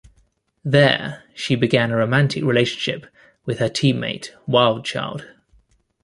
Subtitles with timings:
[0.65, 3.05] There, she began a romantic relationship
[3.45, 5.25] with her teammate Wildchild.